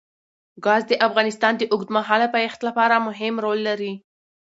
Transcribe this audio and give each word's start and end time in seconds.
ګاز 0.65 0.83
د 0.87 0.93
افغانستان 1.07 1.53
د 1.57 1.63
اوږدمهاله 1.73 2.27
پایښت 2.35 2.59
لپاره 2.67 2.95
مهم 3.07 3.35
رول 3.45 3.59
لري. 3.69 3.93